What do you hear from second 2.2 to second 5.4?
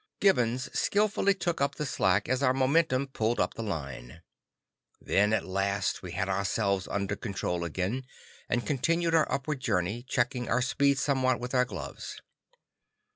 as our momentum pulled up the line. Then